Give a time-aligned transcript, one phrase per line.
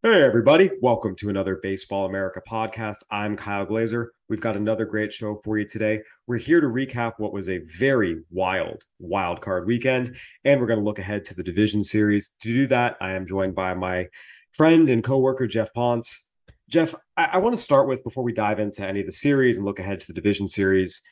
[0.00, 0.70] Hey, everybody.
[0.80, 2.98] Welcome to another Baseball America podcast.
[3.10, 4.12] I'm Kyle Glaser.
[4.28, 6.02] We've got another great show for you today.
[6.28, 10.78] We're here to recap what was a very wild, wild card weekend, and we're going
[10.78, 12.28] to look ahead to the division series.
[12.42, 14.06] To do that, I am joined by my
[14.52, 16.30] friend and coworker, Geoff Pontes.
[16.68, 19.56] Geoff, I, I want to start with before we dive into any of the series
[19.56, 21.02] and look ahead to the division series.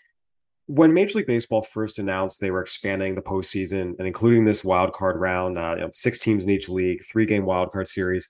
[0.66, 4.92] When Major League Baseball first announced they were expanding the postseason and including this wild
[4.92, 8.28] card round, uh, you know, six teams in each league, three game wild card series,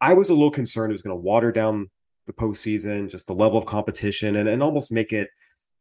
[0.00, 1.90] I was a little concerned it was going to water down
[2.26, 5.28] the postseason, just the level of competition, and, and almost make it,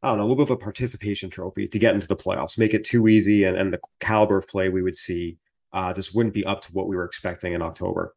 [0.01, 2.57] I don't know, a little bit of a participation trophy to get into the playoffs,
[2.57, 5.37] make it too easy, and, and the caliber of play we would see
[5.73, 8.15] uh, just wouldn't be up to what we were expecting in October.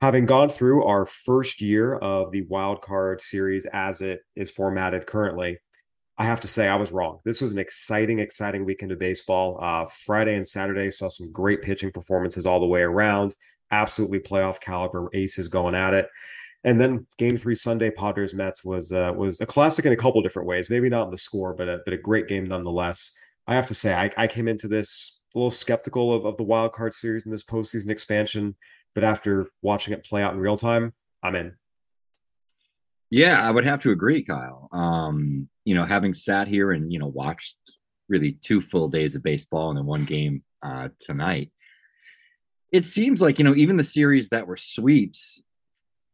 [0.00, 5.06] Having gone through our first year of the wild card series as it is formatted
[5.06, 5.58] currently,
[6.16, 7.18] I have to say I was wrong.
[7.24, 9.58] This was an exciting, exciting weekend of baseball.
[9.60, 13.34] Uh, Friday and Saturday saw some great pitching performances all the way around
[13.70, 16.08] absolutely playoff caliber aces going at it.
[16.64, 20.22] And then Game Three Sunday Padres Mets was uh, was a classic in a couple
[20.22, 20.70] different ways.
[20.70, 23.16] Maybe not in the score, but a, but a great game nonetheless.
[23.46, 26.42] I have to say, I, I came into this a little skeptical of, of the
[26.42, 28.54] wild card series in this postseason expansion,
[28.94, 31.52] but after watching it play out in real time, I'm in.
[33.10, 34.68] Yeah, I would have to agree, Kyle.
[34.72, 37.56] Um, you know, having sat here and you know watched
[38.08, 41.50] really two full days of baseball and then one game uh, tonight,
[42.74, 45.44] it seems like you know even the series that were sweeps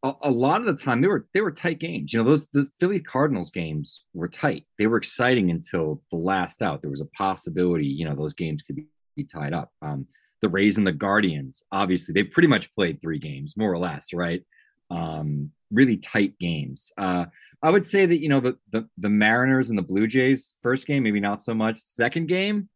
[0.02, 2.12] a, a, lot of the time they were they were tight games.
[2.12, 4.64] You know those the philly cardinals games were tight.
[4.78, 6.80] They were exciting until the last out.
[6.80, 9.72] There was a possibility you know those games could be, be tied up.
[9.82, 10.06] Um,
[10.42, 14.12] the rays and the guardians obviously they pretty much played three games more or less
[14.12, 14.42] right?
[14.90, 16.92] Um, really tight games.
[16.98, 17.26] Uh,
[17.62, 20.86] i would say that you know the, the the mariners and the blue jays first
[20.86, 21.80] game maybe not so much.
[21.80, 22.68] Second game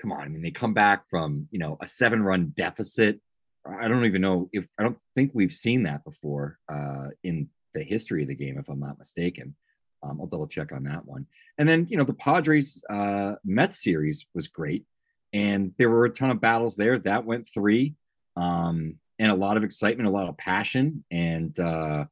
[0.00, 3.20] come on i mean they come back from you know a seven run deficit
[3.64, 7.82] I don't even know if I don't think we've seen that before uh, in the
[7.82, 9.54] history of the game, if I'm not mistaken.
[10.02, 11.26] Um, I'll double check on that one.
[11.58, 14.84] And then, you know, the Padres uh, Mets series was great.
[15.32, 16.98] And there were a ton of battles there.
[16.98, 17.94] That went three.
[18.36, 21.04] Um, and a lot of excitement, a lot of passion.
[21.10, 22.06] And, uh,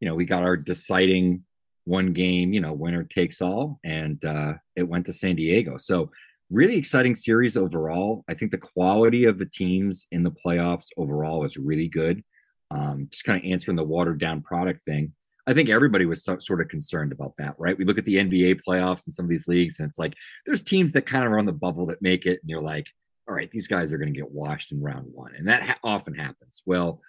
[0.00, 1.44] you know, we got our deciding
[1.84, 3.80] one game, you know, winner takes all.
[3.82, 5.78] And uh, it went to San Diego.
[5.78, 6.12] So
[6.52, 8.24] really exciting series overall.
[8.28, 12.22] I think the quality of the teams in the playoffs overall was really good.
[12.70, 15.12] Um, just kind of answering the watered down product thing.
[15.46, 17.76] I think everybody was so, sort of concerned about that, right?
[17.76, 20.14] We look at the NBA playoffs and some of these leagues, and it's like
[20.46, 22.86] there's teams that kind of are on the bubble that make it, and you're like,
[23.28, 25.34] all right, these guys are going to get washed in round one.
[25.36, 26.62] And that ha- often happens.
[26.64, 27.00] Well,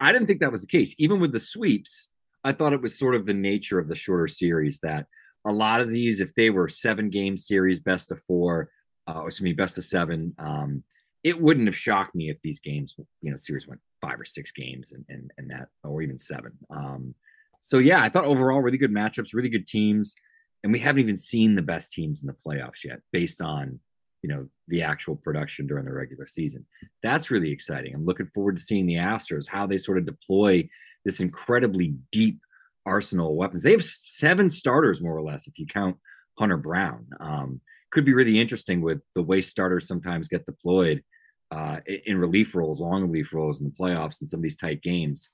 [0.00, 0.94] I didn't think that was the case.
[0.98, 2.08] Even with the sweeps,
[2.44, 5.06] I thought it was sort of the nature of the shorter series that
[5.46, 8.70] a lot of these, if they were seven game series, best of four,
[9.08, 10.34] uh, excuse me, best of seven.
[10.38, 10.82] Um,
[11.22, 14.52] it wouldn't have shocked me if these games, you know, series went five or six
[14.52, 16.52] games and and, and that, or even seven.
[16.70, 17.14] Um,
[17.60, 20.14] so yeah, I thought overall really good matchups, really good teams,
[20.62, 23.80] and we haven't even seen the best teams in the playoffs yet, based on
[24.22, 26.66] you know the actual production during the regular season.
[27.02, 27.94] That's really exciting.
[27.94, 30.68] I'm looking forward to seeing the Astros how they sort of deploy
[31.04, 32.40] this incredibly deep
[32.84, 33.62] arsenal of weapons.
[33.62, 35.96] They have seven starters more or less if you count
[36.38, 37.06] Hunter Brown.
[37.20, 37.60] Um,
[37.90, 41.02] could be really interesting with the way starters sometimes get deployed
[41.50, 44.82] uh, in relief roles, long relief roles in the playoffs and some of these tight
[44.82, 45.30] games.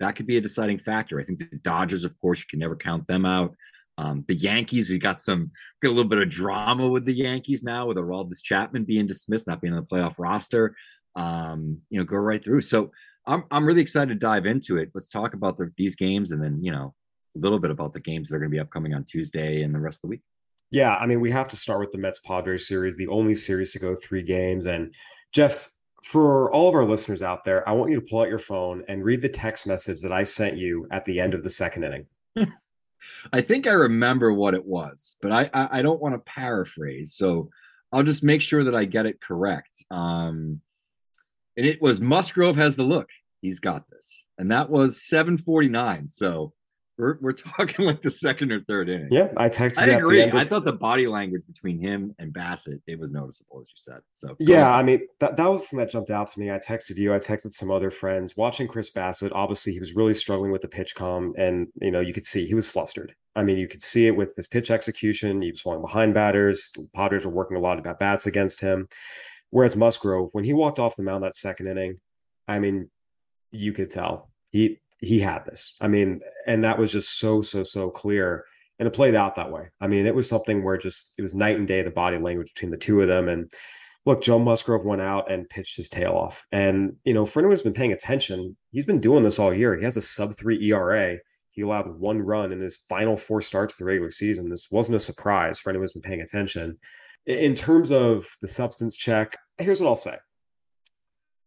[0.00, 1.20] That could be a deciding factor.
[1.20, 3.54] I think the Dodgers, of course, you can never count them out.
[3.98, 5.50] Um, the Yankees, we got some
[5.82, 9.46] got a little bit of drama with the Yankees now, with Aroldis Chapman being dismissed,
[9.46, 10.74] not being on the playoff roster.
[11.14, 12.62] Um, you know, go right through.
[12.62, 12.90] So
[13.26, 14.90] I'm I'm really excited to dive into it.
[14.94, 16.94] Let's talk about the, these games, and then you know
[17.36, 19.74] a little bit about the games that are going to be upcoming on Tuesday and
[19.74, 20.22] the rest of the week.
[20.72, 23.72] Yeah, I mean, we have to start with the Mets Padres series, the only series
[23.72, 24.64] to go three games.
[24.64, 24.94] And
[25.30, 25.70] Geoff,
[26.02, 28.82] for all of our listeners out there, I want you to pull out your phone
[28.88, 31.84] and read the text message that I sent you at the end of the second
[31.84, 32.06] inning.
[33.34, 37.12] I think I remember what it was, but I I, I don't want to paraphrase,
[37.12, 37.50] so
[37.92, 39.84] I'll just make sure that I get it correct.
[39.90, 40.62] Um,
[41.58, 43.10] and it was Musgrove has the look.
[43.42, 46.08] He's got this, and that was 749.
[46.08, 46.54] So
[47.02, 49.08] we're, we're talking like the second or third inning.
[49.10, 49.82] Yeah, I texted.
[49.82, 50.22] I agree.
[50.22, 53.74] Of- I thought the body language between him and Bassitt it was noticeable, as you
[53.76, 54.00] said.
[54.12, 56.50] So yeah, I mean that that was the thing that jumped out to me.
[56.50, 57.12] I texted you.
[57.12, 58.36] I texted some other friends.
[58.36, 62.14] Watching Chris Bassitt, obviously he was really struggling with the PitchCom, and you know you
[62.14, 63.14] could see he was flustered.
[63.34, 65.42] I mean, you could see it with his pitch execution.
[65.42, 66.70] He was falling behind batters.
[66.74, 68.88] The Padres were working a lot of bats against him.
[69.50, 71.98] Whereas Musgrove, when he walked off the mound that second inning,
[72.46, 72.90] I mean,
[73.50, 75.76] you could tell he he had this.
[75.80, 78.44] I mean, and that was just so so so clear,
[78.78, 79.68] and it played out that way.
[79.80, 82.54] I mean, it was something where just it was night and day the body language
[82.54, 83.28] between the two of them.
[83.28, 83.52] And
[84.06, 87.52] look, Joe Musgrove went out and pitched his tail off, and you know, for anyone
[87.52, 89.76] who's been paying attention, he's been doing this all year.
[89.76, 91.18] He has a sub three ERA.
[91.50, 94.48] He allowed one run in his final four starts of the regular season.
[94.48, 96.78] This wasn't a surprise for anyone who's been paying attention.
[97.26, 100.16] In terms of the substance check, here's what I'll say.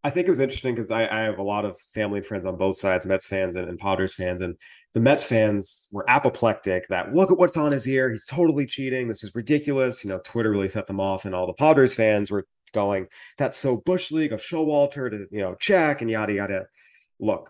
[0.05, 2.45] I think it was interesting because I, I, have a lot of family and friends
[2.45, 4.55] on both sides, Mets fans and, and Padres fans, and
[4.93, 8.11] the Mets fans were apoplectic that look at what's on his ear.
[8.11, 9.07] He's totally cheating.
[9.07, 10.03] This is ridiculous.
[10.03, 13.07] You know, Twitter really set them off, and all the Padres fans were going,
[13.39, 16.67] "That's so bush league of Showalter to you know check and yada yada."
[17.19, 17.49] Look,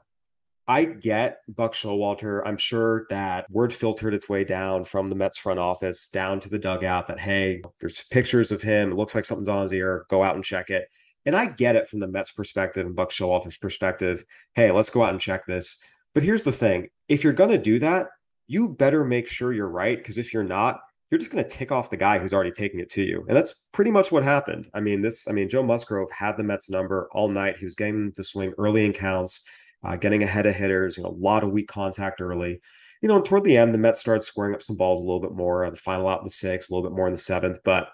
[0.65, 2.41] I get Buck Showalter.
[2.45, 6.49] I'm sure that word filtered its way down from the Mets front office down to
[6.49, 8.93] the dugout that hey, there's pictures of him.
[8.93, 10.05] It looks like something's on his ear.
[10.09, 10.87] Go out and check it.
[11.25, 14.23] And I get it from the Mets perspective and Buck Showalter's perspective.
[14.53, 15.83] Hey, let's go out and check this.
[16.13, 18.07] But here's the thing if you're going to do that,
[18.47, 19.97] you better make sure you're right.
[19.97, 20.79] Because if you're not,
[21.09, 23.25] you're just going to tick off the guy who's already taking it to you.
[23.27, 24.69] And that's pretty much what happened.
[24.73, 27.57] I mean, this, I mean, Joe Musgrove had the Mets number all night.
[27.57, 29.47] He was getting to swing early in counts,
[29.83, 32.59] uh, getting ahead of hitters, you know, a lot of weak contact early.
[33.01, 35.33] You know, toward the end, the Mets started squaring up some balls a little bit
[35.33, 35.69] more.
[35.69, 37.59] The final out in the sixth, a little bit more in the seventh.
[37.63, 37.89] But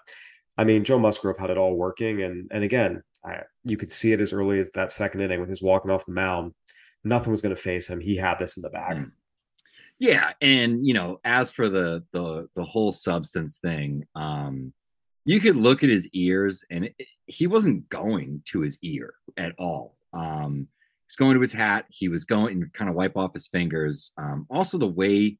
[0.56, 2.22] I mean, Joe Musgrove had it all working.
[2.22, 5.48] And and again, I, you could see it as early as that second inning when
[5.48, 6.52] he was walking off the mound.
[7.04, 8.00] Nothing was going to face him.
[8.00, 8.96] He had this in the bag.
[8.98, 9.12] Mm.
[9.98, 14.72] Yeah, and you know, as for the the the whole substance thing, um,
[15.24, 16.94] you could look at his ears, and it,
[17.26, 19.96] he wasn't going to his ear at all.
[20.12, 20.68] Um,
[21.06, 21.86] he's going to his hat.
[21.88, 24.10] He was going and kind of wipe off his fingers.
[24.18, 25.38] Um, also, the way,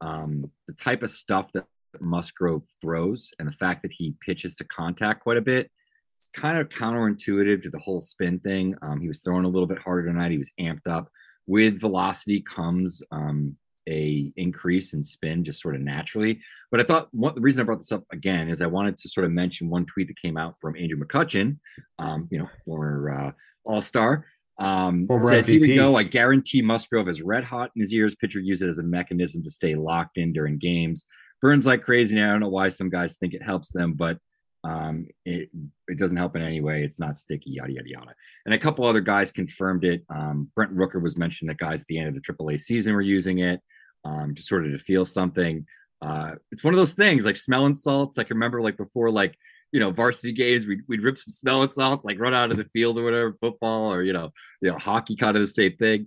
[0.00, 1.66] um, the type of stuff that
[2.00, 5.70] Musgrove throws, and the fact that he pitches to contact quite a bit,
[6.16, 8.76] It's kind of counterintuitive to the whole spin thing.
[8.82, 10.30] Um, he was throwing a little bit harder tonight.
[10.30, 11.08] He was amped up.
[11.46, 13.56] With velocity comes um,
[13.88, 16.40] a increase in spin just sort of naturally.
[16.70, 19.08] But I thought what the reason I brought this up again is I wanted to
[19.08, 21.58] sort of mention one tweet that came out from Andrew McCutchen,
[21.98, 23.32] um, you know, former uh,
[23.64, 24.26] All Star.
[24.58, 25.60] Um, said MVP.
[25.60, 25.96] would go.
[25.96, 28.14] I guarantee Musgrove is red hot in his ears.
[28.14, 31.06] Pitcher use it as a mechanism to stay locked in during games.
[31.40, 32.16] Burns like crazy.
[32.16, 34.18] Now I don't know why some guys think it helps them, but
[34.62, 35.48] um, it
[35.88, 36.84] it doesn't help in any way.
[36.84, 38.14] It's not sticky, yada yada yada.
[38.44, 40.04] And a couple other guys confirmed it.
[40.10, 43.00] Um, Brent Rooker was mentioned that guys at the end of the AAA season were
[43.00, 43.60] using it,
[44.04, 45.66] um, just sort of to feel something.
[46.02, 48.16] Uh, it's one of those things like smelling salts.
[48.16, 49.34] Like remember, like before, like
[49.72, 52.64] you know, varsity games, we'd, we'd rip some smelling salts, like run out of the
[52.64, 56.06] field or whatever, football or you know, you know, hockey, kind of the same thing.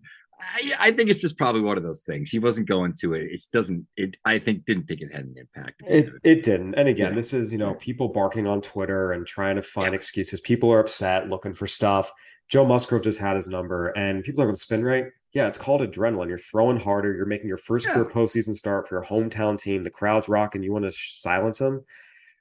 [0.55, 2.29] I, I, think it's just probably one of those things.
[2.29, 3.31] He wasn't going to it.
[3.31, 3.85] It doesn't.
[3.97, 4.17] It.
[4.25, 5.81] I think didn't think it had an impact.
[5.88, 6.75] It, it didn't.
[6.75, 7.15] And again, yeah.
[7.15, 9.95] this is you know people barking on Twitter and trying to find yeah.
[9.95, 10.39] excuses.
[10.41, 12.12] People are upset, looking for stuff.
[12.50, 15.07] Joe Musgrove just had his number, and people are going to spin rate.
[15.33, 16.29] Yeah, it's called adrenaline.
[16.29, 17.13] You're throwing harder.
[17.13, 17.93] You're making your first yeah.
[17.93, 19.83] career postseason start for your hometown team.
[19.83, 20.62] The crowd's rocking.
[20.62, 21.83] You want to silence them.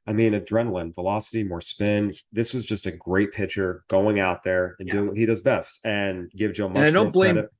[0.06, 2.12] I mean, adrenaline, velocity, more spin.
[2.32, 4.94] This was just a great pitcher going out there and yeah.
[4.94, 5.78] doing what he does best.
[5.85, 7.50] And give Joe Musgrove and I don't blame, credit.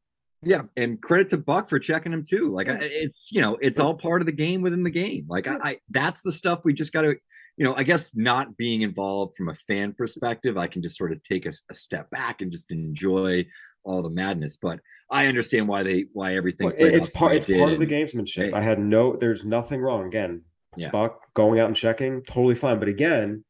[0.42, 2.50] Yeah, and credit to Buck for checking him too.
[2.50, 5.26] Like it's you know it's all part of the game within the game.
[5.28, 7.16] Like I, I that's the stuff we just got to
[7.56, 11.12] you know I guess not being involved from a fan perspective, I can just sort
[11.12, 13.46] of take a, a step back and just enjoy
[13.84, 14.56] all the madness.
[14.56, 14.80] But
[15.11, 16.66] I understand why they why everything.
[16.66, 18.46] Well, it's part it's part of the gamesmanship.
[18.46, 18.52] Hey.
[18.52, 20.06] I had no there's nothing wrong.
[20.06, 20.42] Again,
[20.76, 20.90] yeah.
[20.90, 22.80] Buck going out and checking totally fine.
[22.80, 23.44] But again,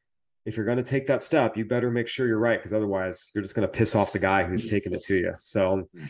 [0.45, 3.29] if you're going to take that step, you better make sure you're right because otherwise
[3.35, 5.33] you're just going to piss off the guy who's taking it to you.
[5.39, 6.09] So mm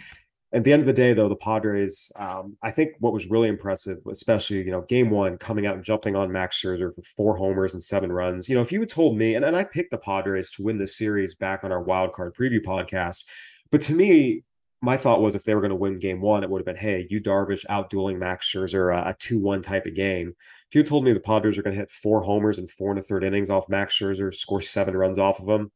[0.54, 3.48] at the end of the day, though, the Padres, um, I think what was really
[3.48, 7.36] impressive, especially, you know, game one, coming out and jumping on Max Scherzer for four
[7.36, 8.48] homers and seven runs.
[8.48, 10.78] You know, if you had told me, and, and I picked the Padres to win
[10.78, 13.24] this series back on our wild card preview podcast,
[13.70, 14.44] but to me,
[14.82, 16.76] my thought was if they were going to win game one, it would have been,
[16.76, 20.34] hey, Yu Darvish out dueling Max Scherzer, a 2 1 type of game.
[20.68, 22.98] If you told me the Padres are going to hit four homers and four and
[22.98, 25.70] a third innings off Max Scherzer, score seven runs off of him,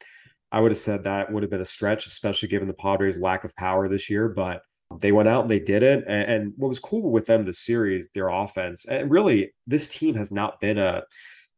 [0.50, 3.44] I would have said that would have been a stretch, especially given the Padres' lack
[3.44, 4.28] of power this year.
[4.28, 4.62] But
[5.00, 6.04] they went out and they did it.
[6.06, 10.14] And, and what was cool with them the series, their offense, and really, this team
[10.14, 11.02] has not been a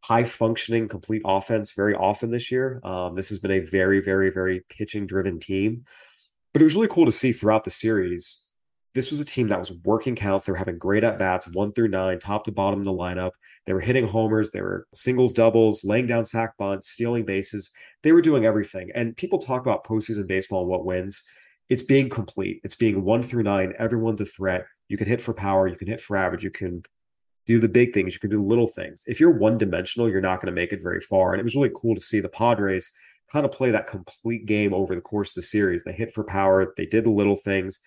[0.00, 2.80] high functioning complete offense very often this year.
[2.84, 5.84] Um, this has been a very, very, very pitching driven team.
[6.52, 8.46] But it was really cool to see throughout the series.
[8.94, 10.44] This was a team that was working counts.
[10.44, 13.32] They were having great at bats, one through nine, top to bottom in the lineup.
[13.66, 14.50] They were hitting homers.
[14.50, 17.70] They were singles, doubles, laying down sac bunts, stealing bases.
[18.02, 18.90] They were doing everything.
[18.94, 21.22] And people talk about postseason baseball and what wins.
[21.68, 22.60] It's being complete.
[22.64, 23.74] It's being one through nine.
[23.78, 24.64] Everyone's a threat.
[24.88, 25.68] You can hit for power.
[25.68, 26.44] You can hit for average.
[26.44, 26.82] You can
[27.46, 28.14] do the big things.
[28.14, 29.04] You can do little things.
[29.06, 31.32] If you're one dimensional, you're not going to make it very far.
[31.32, 32.90] And it was really cool to see the Padres
[33.32, 35.84] kind of play that complete game over the course of the series.
[35.84, 36.72] They hit for power.
[36.76, 37.80] They did the little things.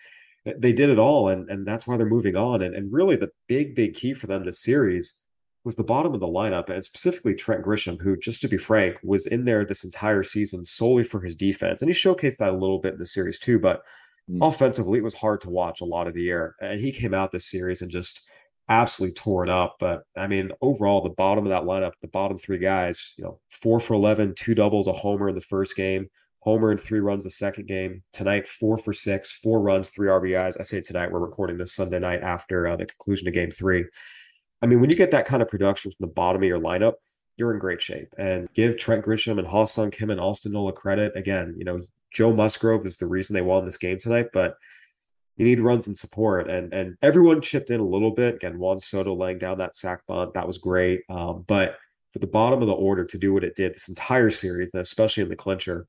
[0.44, 1.28] They did it all.
[1.28, 2.62] And, and that's why they're moving on.
[2.62, 5.21] And, and really the big, big key for them this series
[5.64, 8.98] was the bottom of the lineup, and specifically Trent Grisham, who, just to be frank,
[9.02, 11.82] was in there this entire season solely for his defense.
[11.82, 13.58] And he showcased that a little bit in the series too.
[13.58, 13.82] But
[14.28, 14.38] mm.
[14.40, 16.56] offensively, it was hard to watch a lot of the year.
[16.60, 18.28] And he came out this series and just
[18.68, 19.76] absolutely tore it up.
[19.78, 23.38] But I mean, overall, the bottom of that lineup, the bottom three guys, you know,
[23.50, 26.08] four for 11, two doubles, a homer in the first game,
[26.40, 28.02] homer and three runs the second game.
[28.12, 30.58] Tonight, four for six, four runs, three RBIs.
[30.58, 33.84] I say tonight, we're recording this Sunday night after uh, the conclusion of game three.
[34.62, 36.94] I mean, when you get that kind of production from the bottom of your lineup,
[37.36, 38.14] you're in great shape.
[38.18, 41.12] And give Trent Grisham and Ha-Seong Kim and Austin Nola credit.
[41.16, 44.56] Again, you know, Joe Musgrove is the reason they won this game tonight, but
[45.36, 46.50] you need runs and support.
[46.50, 48.36] And and everyone chipped in a little bit.
[48.36, 51.00] Again, Juan Soto laying down that sac bunt, that was great.
[51.08, 51.78] Um, but
[52.12, 54.82] for the bottom of the order to do what it did this entire series, and
[54.82, 55.86] especially in the clincher,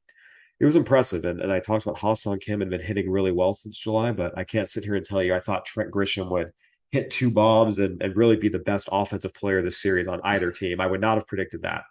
[0.62, 1.26] it was impressive.
[1.26, 4.32] And, and I talked about Ha-Seong Kim and been hitting really well since July, but
[4.38, 6.54] I can't sit here and tell you I thought Trent Grisham would
[6.94, 10.22] hit two bombs and, and really be the best offensive player of this series on
[10.24, 10.80] either team.
[10.80, 11.82] I would not have predicted that.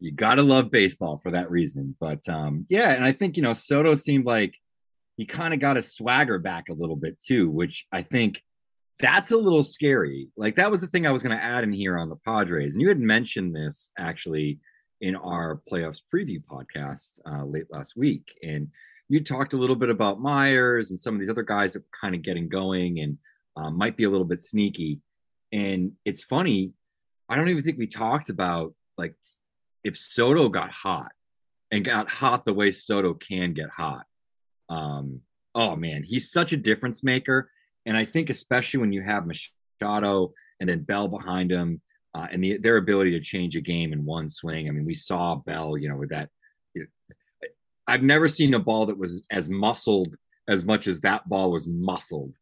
[0.00, 1.94] You got to love baseball for that reason.
[2.00, 4.54] But um, yeah, and I think, you know, Soto seemed like
[5.18, 8.42] he kind of got his swagger back a little bit too, which I think
[9.00, 10.28] that's a little scary.
[10.34, 12.74] Like that was the thing I was going to add in here on the Padres,
[12.74, 14.60] and you had mentioned this actually
[15.02, 18.68] in our playoffs preview podcast uh, late last week, and
[19.10, 21.98] you talked a little bit about Myers and some of these other guys that were
[22.00, 23.18] kind of getting going and
[23.56, 25.00] um, might be a little bit sneaky.
[25.52, 26.72] And it's funny,
[27.28, 29.14] I don't even think we talked about like
[29.82, 31.12] if Soto got hot
[31.70, 34.06] and got hot the way Soto can get hot
[34.68, 35.20] um,
[35.54, 37.50] oh man, he's such a difference maker.
[37.86, 41.80] And I think especially when you have Machado and then Bell behind him,
[42.14, 44.68] uh, and the, their ability to change a game in one swing.
[44.68, 46.28] I mean, we saw Bell, you know, with that.
[46.72, 47.48] You know,
[47.86, 50.16] I've never seen a ball that was as muscled
[50.48, 52.34] as much as that ball was muscled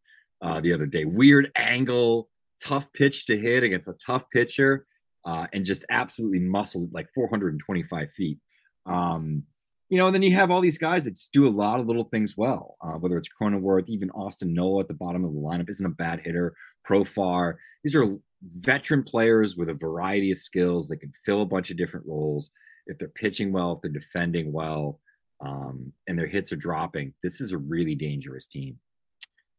[0.42, 1.04] uh, the other day.
[1.04, 2.28] Weird angle,
[2.62, 4.86] tough pitch to hit against a tough pitcher,
[5.24, 8.38] uh, and just absolutely muscled like 425 feet.
[8.84, 9.44] Um,
[9.88, 12.04] you know, and then you have all these guys that do a lot of little
[12.04, 15.68] things well, uh, whether it's Cronenworth, even Austin Nola at the bottom of the lineup
[15.68, 16.54] isn't a bad hitter.
[16.88, 18.16] Profar, these are
[18.58, 20.88] veteran players with a variety of skills.
[20.88, 22.50] They can fill a bunch of different roles.
[22.86, 24.98] If they're pitching well, if they're defending well,
[25.44, 28.78] um, and their hits are dropping, this is a really dangerous team.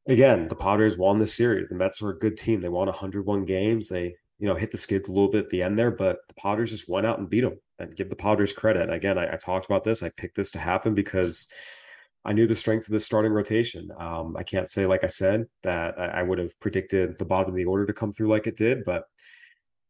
[0.08, 1.70] Again, the Padres won the series.
[1.70, 2.60] The Mets were a good team.
[2.60, 3.88] They won 101 games.
[3.88, 6.34] They, you know, hit the skids a little bit at the end there, but the
[6.34, 8.84] Padres just went out and beat them and give the Padres credit.
[8.84, 10.04] And again, I, I, talked about this.
[10.04, 11.48] I picked this to happen because
[12.26, 13.90] I knew the strength of the starting rotation.
[13.98, 17.50] Um, I can't say, like I said, that I, I, would have predicted the bottom
[17.50, 19.04] of the order to come through like it did, but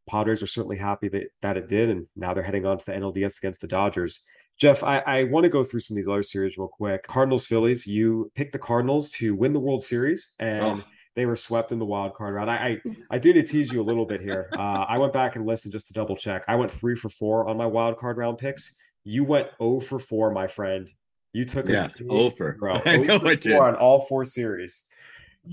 [0.08, 1.90] Padres are certainly happy that, that it did.
[1.90, 4.24] And now they're heading on to the NLDS against the Dodgers.
[4.58, 7.04] Geoff, I, I want to go through some of these other series real quick.
[7.08, 10.34] Cardinals, Phillies, you picked the Cardinals to win the World Series.
[10.40, 10.84] And oh
[11.16, 12.50] they were swept in the wild card round.
[12.50, 12.82] I I,
[13.12, 14.50] I did tease you a little bit here.
[14.64, 16.44] Uh, I went back and listened just to double check.
[16.48, 18.78] I went three for four on my wild card round picks.
[19.04, 20.90] You went 0 for four, my friend.
[21.34, 22.56] You took yes, over.
[22.60, 23.54] Bro, I know I did.
[23.58, 24.88] on all four series.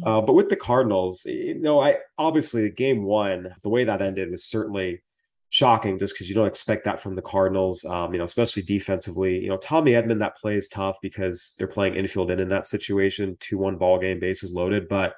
[0.04, 4.30] Uh, but with the Cardinals, you know, I obviously game one, the way that ended
[4.30, 5.02] was certainly
[5.50, 9.38] shocking just because you don't expect that from the Cardinals, um, you know, especially defensively.
[9.40, 12.66] You know, Tommy Edman, that play is tough because they're playing infield and in that
[12.66, 14.88] situation, 2 1 ball game, bases loaded.
[14.88, 15.14] But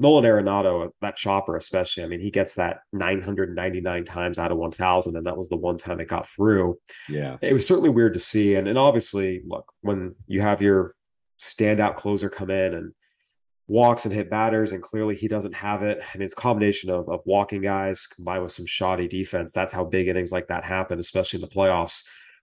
[0.00, 5.16] Nolan Arenado, that chopper especially, I mean, he gets that 999 times out of 1,000,
[5.16, 6.78] and that was the one time it got through.
[7.08, 10.94] Yeah, it was certainly weird to see, and and obviously, look when you have your
[11.40, 12.92] standout closer come in and
[13.68, 15.98] walks and hit batters, and clearly he doesn't have it.
[16.14, 19.52] Mean, it's a combination of of walking guys combined with some shoddy defense.
[19.52, 22.02] That's how big innings like that happen, especially in the playoffs.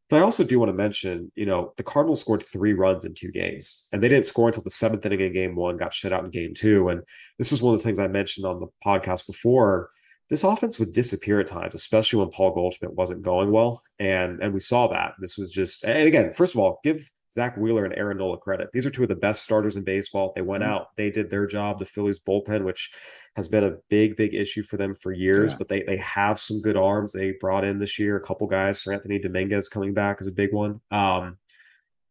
[0.09, 3.15] But I also do want to mention, you know, the Cardinals scored three runs in
[3.15, 6.13] two games, and they didn't score until the seventh inning in game one, got shut
[6.13, 6.89] out in game two.
[6.89, 7.01] And
[7.39, 9.89] this was one of the things I mentioned on the podcast before.
[10.29, 13.81] This offense would disappear at times, especially when Paul Goldschmidt wasn't going well.
[13.99, 15.13] And and we saw that.
[15.19, 18.69] This was just and again, first of all, give Zack Wheeler and Aaron Nola credit.
[18.73, 20.31] These are two of the best starters in baseball.
[20.33, 20.71] They went mm-hmm.
[20.71, 21.77] out, they did their job.
[21.77, 22.93] The Phillies bullpen, which
[23.35, 25.57] has been a big, big issue for them for years, yeah.
[25.57, 27.11] but they they have some good arms.
[27.11, 28.81] They brought in this year a couple guys.
[28.81, 30.79] Seranthony Dominguez coming back is a big one.
[30.89, 31.37] Um,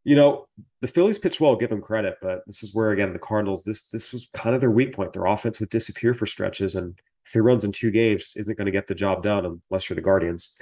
[0.05, 0.47] you know,
[0.83, 3.89] the Phillies pitch well, give them credit, but this is where again the Cardinals, this
[3.89, 5.15] this was kind of their weak point.
[5.15, 8.67] Their offense would disappear for stretches, and three runs in two games just isn't going
[8.67, 10.55] to get the job done unless you're the Guardians.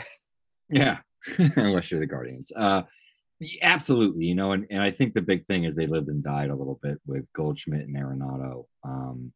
[0.69, 0.99] yeah,
[1.57, 2.53] unless you're the Guardians.
[2.55, 2.83] Uh,
[3.63, 6.51] absolutely, you know, and, and I think the big thing is they lived and died
[6.51, 8.67] a little bit with Goldschmidt and Arenado.
[8.85, 9.33] Um,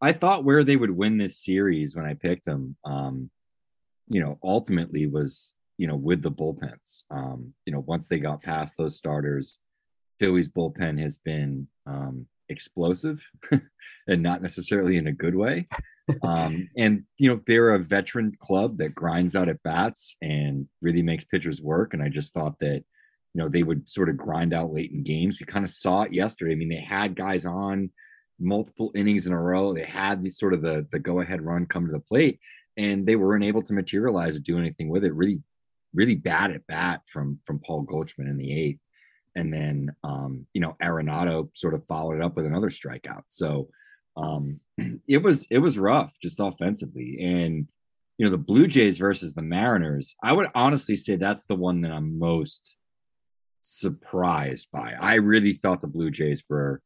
[0.00, 3.30] I thought where they would win this series when I picked them, um,
[4.08, 7.02] you know, ultimately was, you know, with the bullpens.
[7.10, 9.58] Um, you know, once they got past those starters,
[10.18, 13.20] Philly's bullpen has been um, explosive
[14.08, 15.66] and not necessarily in a good way.
[16.22, 21.02] um, and you know, they're a veteran club that grinds out at bats and really
[21.02, 21.92] makes pitchers work.
[21.92, 22.84] And I just thought that,
[23.34, 25.38] you know, they would sort of grind out late in games.
[25.38, 26.52] We kind of saw it yesterday.
[26.52, 27.90] I mean, they had guys on
[28.40, 29.74] multiple innings in a row.
[29.74, 32.40] They had the sort of the the go ahead run come to the plate,
[32.76, 35.14] and they were unable to materialize or do anything with it.
[35.14, 35.40] Really,
[35.94, 38.80] really bad at bat from from Paul Goldschmidt in the eighth,
[39.36, 43.24] and then um, you know Arenado sort of followed it up with another strikeout.
[43.28, 43.68] So
[44.16, 44.60] um,
[45.08, 47.68] it was it was rough just offensively, and
[48.16, 50.14] you know the Blue Jays versus the Mariners.
[50.22, 52.76] I would honestly say that's the one that I'm most
[53.60, 54.94] surprised by.
[55.00, 56.80] I really thought the Blue Jays were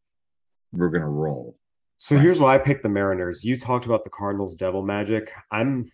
[0.72, 1.56] we're gonna roll.
[1.96, 3.44] So here's why I picked the Mariners.
[3.44, 5.30] You talked about the Cardinals devil magic.
[5.50, 5.86] I'm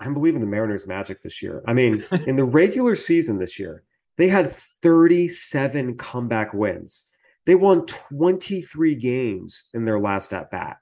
[0.00, 1.62] I'm believing the Mariners magic this year.
[1.66, 3.82] I mean, in the regular season this year,
[4.16, 7.10] they had 37 comeback wins.
[7.46, 10.78] They won 23 games in their last at bat,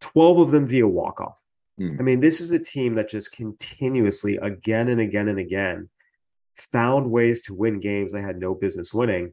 [0.00, 1.40] 12 of them via walk off.
[1.78, 1.96] Hmm.
[1.98, 5.88] I mean, this is a team that just continuously, again and again and again,
[6.56, 9.32] found ways to win games they had no business winning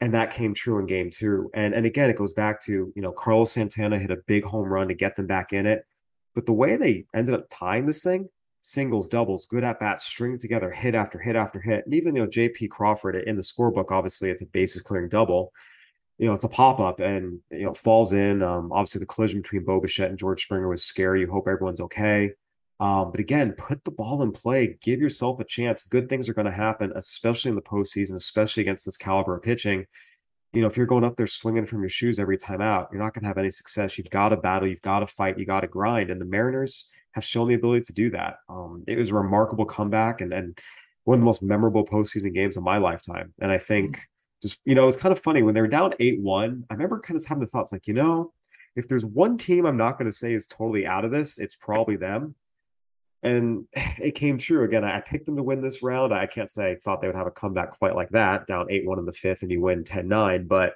[0.00, 1.50] and that came true in game two.
[1.54, 4.68] And and again, it goes back to you know Carlos Santana hit a big home
[4.68, 5.86] run to get them back in it,
[6.34, 8.28] but the way they ended up tying this thing,
[8.62, 12.22] singles, doubles, good at bats, string together, hit after hit after hit, and even you
[12.22, 12.68] know J.P.
[12.68, 15.52] Crawford in the scorebook, obviously it's a bases clearing double.
[16.18, 18.42] You know, it's a pop up and you know falls in.
[18.42, 21.20] Um, obviously, the collision between Bo Bichette and George Springer was scary.
[21.20, 22.32] You hope everyone's okay.
[22.78, 25.82] Um, but again, put the ball in play, give yourself a chance.
[25.84, 29.42] Good things are going to happen, especially in the postseason, especially against this caliber of
[29.42, 29.86] pitching.
[30.52, 33.02] You know, if you're going up there swinging from your shoes every time out, you're
[33.02, 33.96] not going to have any success.
[33.96, 36.10] You've got to battle, you've got to fight, you got to grind.
[36.10, 38.36] And the Mariners have shown the ability to do that.
[38.48, 40.58] Um, it was a remarkable comeback and, and
[41.04, 43.32] one of the most memorable postseason games of my lifetime.
[43.40, 43.98] And I think
[44.42, 46.64] just, you know, it was kind of funny when they were down 8 1.
[46.68, 48.32] I remember kind of having the thoughts like, you know,
[48.76, 51.56] if there's one team I'm not going to say is totally out of this, it's
[51.56, 52.34] probably them
[53.22, 54.84] and it came true again.
[54.84, 56.14] I picked them to win this round.
[56.14, 58.86] I can't say I thought they would have a comeback quite like that, down eight
[58.86, 60.48] one in the fifth, and you win 10-9.
[60.48, 60.74] But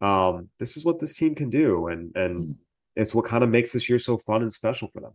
[0.00, 2.52] um, this is what this team can do, and and hmm.
[2.96, 5.12] it's what kind of makes this year so fun and special for them.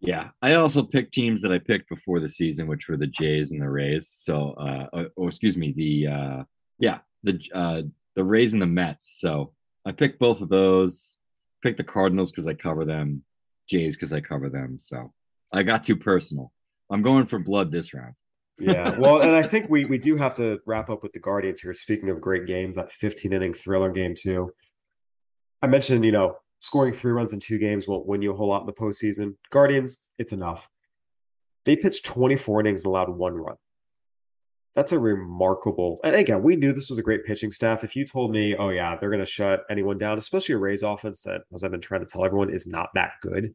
[0.00, 3.52] Yeah, I also picked teams that I picked before the season, which were the Jays
[3.52, 4.08] and the Rays.
[4.08, 6.44] So, uh, or, uh, excuse me, the uh,
[6.78, 7.82] yeah, the uh,
[8.14, 9.18] the Rays and the Mets.
[9.18, 9.52] So
[9.86, 11.18] I picked both of those.
[11.62, 13.24] Picked the Cardinals because I cover them.
[13.68, 14.78] Jays because I cover them.
[14.78, 15.12] So
[15.52, 16.52] I got too personal.
[16.90, 18.14] I'm going for blood this round.
[18.58, 21.60] yeah, well, and I think we we do have to wrap up with the Guardians
[21.60, 21.74] here.
[21.74, 24.52] Speaking of great games, that 15 inning thriller game too.
[25.60, 28.48] I mentioned, you know, scoring three runs in two games won't win you a whole
[28.48, 29.34] lot in the postseason.
[29.50, 30.68] Guardians, it's enough.
[31.64, 33.56] They pitched 24 innings and allowed one run.
[34.74, 36.00] That's a remarkable.
[36.02, 37.84] And again, we knew this was a great pitching staff.
[37.84, 40.82] If you told me, oh yeah, they're going to shut anyone down, especially a Rays
[40.82, 43.54] offense that, as I've been trying to tell everyone, is not that good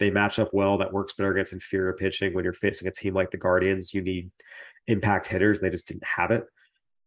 [0.00, 0.78] they match up well.
[0.78, 2.34] That works better against inferior pitching.
[2.34, 4.30] When you're facing a team like the Guardians, you need
[4.88, 5.58] impact hitters.
[5.58, 6.44] and They just didn't have it.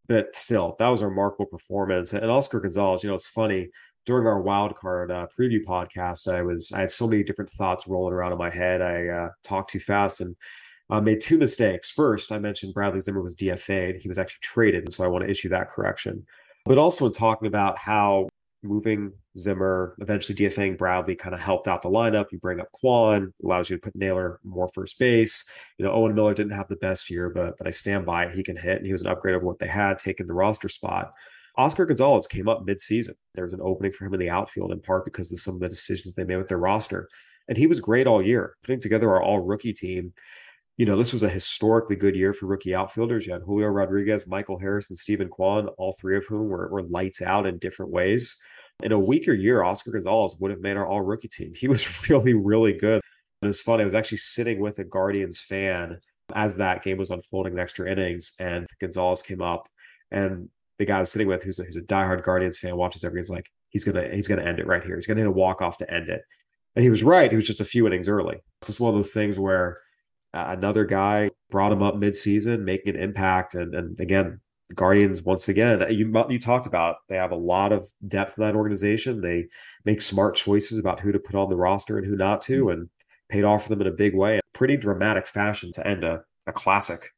[0.07, 2.13] But still, that was a remarkable performance.
[2.13, 3.69] And Oscar Gonzalez, you know, it's funny.
[4.05, 7.87] During our wild card uh, preview podcast, I was I had so many different thoughts
[7.87, 8.81] rolling around in my head.
[8.81, 10.35] I uh, talked too fast and
[10.89, 11.91] uh, made two mistakes.
[11.91, 14.01] First, I mentioned Bradley Zimmer was DFA'd.
[14.01, 16.25] He was actually traded, and so I want to issue that correction.
[16.65, 18.29] But also in talking about how
[18.63, 22.25] moving Zimmer, eventually DFAing Bradley kind of helped out the lineup.
[22.31, 25.49] You bring up Kwan, allows you to put Naylor more first base.
[25.77, 28.33] You know, Owen Miller didn't have the best year, but but I stand by it.
[28.33, 30.69] He can hit, and he was an upgrade over what they had, taking the roster
[30.69, 31.13] spot.
[31.55, 33.13] Oscar Gonzalez came up midseason.
[33.35, 35.59] There was an opening for him in the outfield, in part because of some of
[35.59, 37.09] the decisions they made with their roster.
[37.47, 40.13] And he was great all year, putting together our all rookie team.
[40.77, 43.27] You know, this was a historically good year for rookie outfielders.
[43.27, 46.83] You had Julio Rodriguez, Michael Harris, and Steven Kwan, all three of whom were, were
[46.83, 48.35] lights out in different ways.
[48.81, 51.53] In a weaker year, Oscar Gonzalez would have made our all rookie team.
[51.55, 53.01] He was really, really good.
[53.41, 53.81] And it was funny.
[53.81, 55.99] I was actually sitting with a Guardians fan
[56.33, 59.67] as that game was unfolding in extra innings, and Gonzalez came up,
[60.11, 63.03] and the guy I was sitting with, who's a, who's a diehard Guardians fan, watches
[63.03, 63.19] every.
[63.19, 64.95] He's like, he's gonna he's gonna end it right here.
[64.95, 66.21] He's gonna hit a walk off to end it,
[66.75, 67.29] and he was right.
[67.29, 68.37] He was just a few innings early.
[68.61, 69.79] It's just one of those things where
[70.33, 73.55] another guy brought him up midseason, making an impact.
[73.55, 74.39] And, and again,
[74.75, 78.43] Guardians once again, uh, you you talked about they have a lot of depth in
[78.43, 79.21] that organization.
[79.21, 79.47] They
[79.85, 82.69] make smart choices about who to put on the roster and who not to, mm-hmm.
[82.71, 82.89] and
[83.29, 84.39] paid off for them in a big way.
[84.53, 87.11] Pretty dramatic fashion to end a, a classic.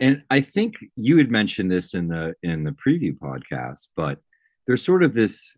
[0.00, 4.18] And I think you had mentioned this in the in the preview podcast, but
[4.66, 5.56] there's sort of this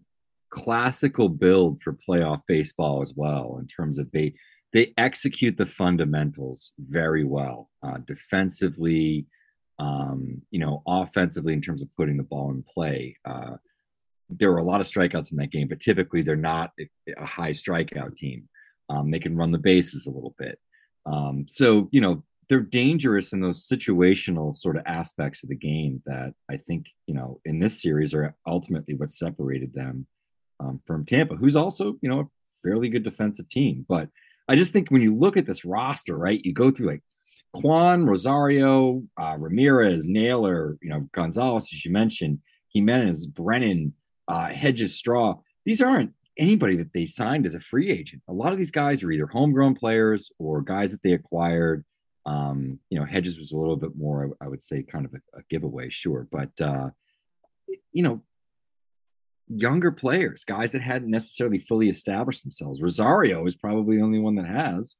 [0.50, 4.34] classical build for playoff baseball as well in terms of they
[4.72, 9.26] they execute the fundamentals very well uh, defensively
[9.78, 13.16] um, you know offensively in terms of putting the ball in play.
[13.24, 13.56] Uh,
[14.30, 16.72] there were a lot of strikeouts in that game but typically they're not
[17.16, 18.48] a high strikeout team.
[18.90, 20.58] Um, they can run the bases a little bit.
[21.06, 26.02] Um, so you know they're dangerous in those situational sort of aspects of the game
[26.06, 30.06] that i think you know in this series are ultimately what separated them
[30.58, 32.26] um, from tampa who's also you know a
[32.62, 33.84] fairly good defensive team.
[33.88, 34.08] But
[34.48, 37.02] I just think when you look at this roster, right, you go through like
[37.52, 42.40] Kwan, Rosario, uh, Ramirez, Naylor, you know, Gonzalez, as you mentioned,
[42.74, 43.94] Giménez, Brennan,
[44.26, 45.36] uh, Hedges, Straw.
[45.64, 48.22] These aren't anybody that they signed as a free agent.
[48.28, 51.84] A lot of these guys are either homegrown players or guys that they acquired.
[52.24, 55.38] Um, you know, Hedges was a little bit more, I would say, kind of a,
[55.38, 56.90] a giveaway, sure, but uh,
[57.92, 58.22] you know,
[59.48, 62.82] younger players, guys that hadn't necessarily fully established themselves.
[62.82, 64.96] Rosario is probably the only one that has,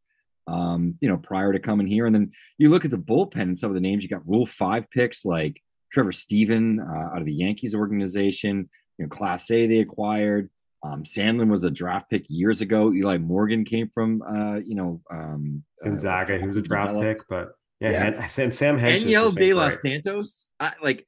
[0.47, 2.07] um, you know, prior to coming here.
[2.07, 4.47] And then you look at the bullpen and some of the names you got Rule
[4.47, 9.67] Five picks like Trevor Stephan uh, out of the Yankees organization, you know, Class A
[9.67, 10.51] they acquired.
[10.83, 12.93] Um, Sandlin was a draft pick years ago.
[12.93, 16.37] Eli Morgan came from, uh, you know, um, Gonzaga.
[16.37, 18.07] Uh, he was a draft pick, but yeah, yeah.
[18.07, 19.05] And, and Sam Hentges.
[19.05, 20.49] Enyel De Los Santos.
[20.61, 21.07] I, like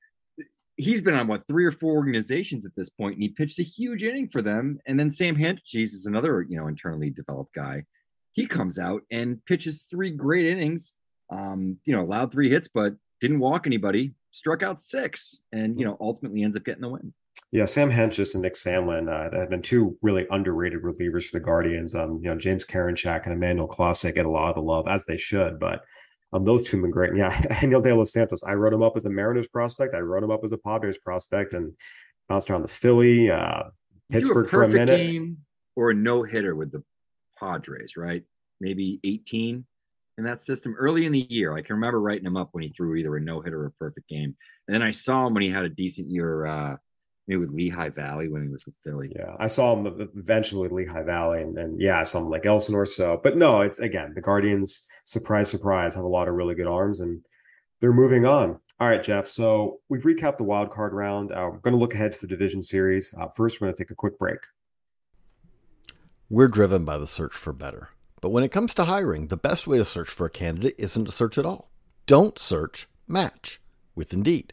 [0.80, 3.64] he's been on what three or four organizations at this point, and he pitched a
[3.64, 4.78] huge inning for them.
[4.86, 7.84] And then Sam Hentges is another, you know, internally developed guy.
[8.32, 10.92] He comes out and pitches three great innings.
[11.30, 14.12] Um, you know, allowed three hits, but didn't walk anybody.
[14.32, 17.12] Struck out six, and you know, ultimately ends up getting the win.
[17.52, 21.44] Yeah, Sam Hentges and Nick Sandlin uh, have been two really underrated relievers for the
[21.44, 21.96] Guardians.
[21.96, 25.04] Um, you know, James Karinchak and Emmanuel Clase get a lot of the love as
[25.04, 25.82] they should, but
[26.32, 27.10] um, those two have been great.
[27.10, 28.42] And yeah, Enyel De Los Santos.
[28.44, 29.94] I wrote him up as a Mariners prospect.
[29.94, 31.72] I wrote him up as a Padres prospect, and
[32.28, 33.64] bounced around the Philly, uh,
[34.10, 34.96] Pittsburgh a for a minute.
[34.96, 35.38] Game
[35.76, 36.82] or a no hitter with the
[37.38, 38.22] Padres, right?
[38.60, 39.64] Maybe 18
[40.18, 41.54] in that system early in the year.
[41.54, 43.72] I can remember writing him up when he threw either a no hitter or a
[43.72, 44.36] perfect game.
[44.68, 46.76] And then I saw him when he had a decent year, uh,
[47.26, 49.12] maybe with Lehigh Valley when he was with Philly.
[49.14, 52.46] Yeah, I saw him eventually with Lehigh Valley, and, and yeah, I saw him like
[52.46, 52.86] Elsinore.
[52.86, 56.66] So, but no, it's again the Guardians surprise, surprise, have a lot of really good
[56.66, 57.22] arms and
[57.80, 58.58] they're moving on.
[58.78, 59.26] All right, Geoff.
[59.26, 61.32] So we've recapped the wild card round.
[61.32, 63.14] Uh, we're going to look ahead to the division series.
[63.18, 64.38] Uh, first, we're going to take a quick break.
[66.28, 67.88] We're driven by the search for better.
[68.20, 71.04] But when it comes to hiring, the best way to search for a candidate isn't
[71.06, 71.70] to search at all.
[72.06, 73.60] Don't search, match
[73.94, 74.52] with Indeed.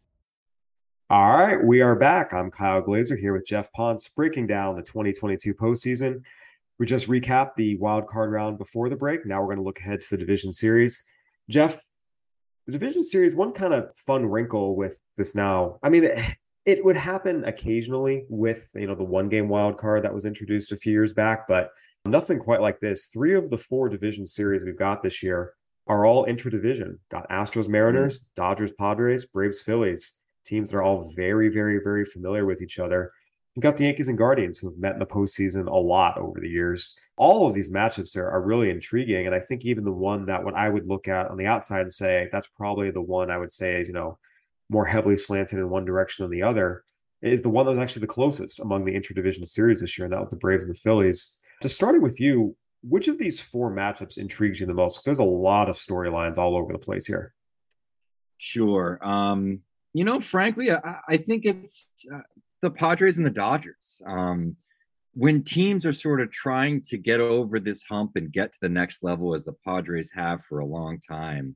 [1.51, 2.31] Right, we are back.
[2.31, 6.21] I'm Kyle Glaser here with Geoff Pontes, breaking down the 2022 postseason.
[6.79, 9.25] We just recapped the wild card round before the break.
[9.25, 11.03] Now we're going to look ahead to the division series.
[11.49, 11.83] Geoff,
[12.67, 15.77] the division series, one kind of fun wrinkle with this now.
[15.83, 16.17] I mean, it,
[16.65, 20.71] it would happen occasionally with you know the one game wild card that was introduced
[20.71, 21.71] a few years back, but
[22.05, 23.07] nothing quite like this.
[23.07, 25.53] Three of the four division series we've got this year
[25.85, 26.97] are all intra-division.
[27.09, 28.23] Got Astros, Mariners, mm.
[28.37, 33.11] Dodgers, Padres, Braves, Phillies teams that are all very, very, very familiar with each other.
[33.55, 36.47] You've got the Yankees and Guardians who've met in the postseason a lot over the
[36.47, 36.97] years.
[37.17, 39.25] All of these matchups are, are really intriguing.
[39.25, 41.81] And I think even the one that what I would look at on the outside
[41.81, 44.17] and say that's probably the one I would say, you know,
[44.69, 46.83] more heavily slanted in one direction than the other
[47.21, 50.13] is the one that was actually the closest among the interdivision series this year, and
[50.13, 51.37] that was the Braves and the Phillies.
[51.61, 54.95] Just starting with you, which of these four matchups intrigues you the most?
[54.95, 57.33] Because there's a lot of storylines all over the place here.
[58.37, 58.97] Sure.
[59.03, 59.59] Um,
[59.93, 62.19] you know, frankly, I, I think it's uh,
[62.61, 64.01] the Padres and the Dodgers.
[64.05, 64.55] Um,
[65.13, 68.69] when teams are sort of trying to get over this hump and get to the
[68.69, 71.55] next level, as the Padres have for a long time,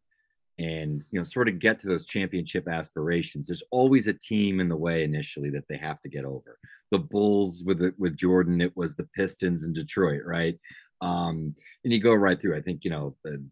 [0.58, 4.70] and you know, sort of get to those championship aspirations, there's always a team in
[4.70, 6.60] the way initially that they have to get over.
[6.92, 10.58] The Bulls with the, with Jordan, it was the Pistons in Detroit, right?
[11.02, 12.58] Um, and you go right through.
[12.58, 13.44] I think you know, the,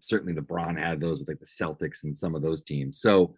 [0.00, 3.00] certainly LeBron had those with like the Celtics and some of those teams.
[3.00, 3.34] So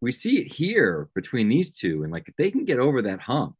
[0.00, 3.20] we see it here between these two, and like if they can get over that
[3.20, 3.56] hump,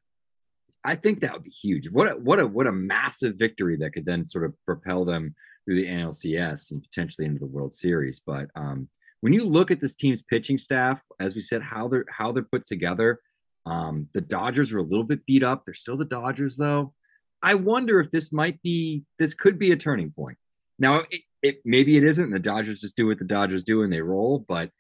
[0.83, 1.91] I think that would be huge.
[1.91, 5.35] What a, what a what a massive victory that could then sort of propel them
[5.65, 8.21] through the NLCS and potentially into the World Series.
[8.25, 8.89] But um,
[9.21, 12.43] when you look at this team's pitching staff, as we said, how they're how they're
[12.43, 13.21] put together,
[13.67, 15.65] um, the Dodgers are a little bit beat up.
[15.65, 16.95] They're still the Dodgers, though.
[17.43, 20.39] I wonder if this might be this could be a turning point.
[20.79, 22.31] Now, it, it maybe it isn't.
[22.31, 24.71] The Dodgers just do what the Dodgers do and they roll, but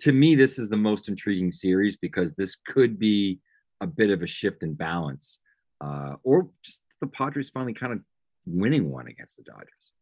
[0.00, 3.40] to me, this is the most intriguing series because this could be
[3.80, 5.38] a bit of a shift in balance,
[5.80, 8.00] uh, or just the Padres finally kind of
[8.46, 9.92] winning one against the Dodgers.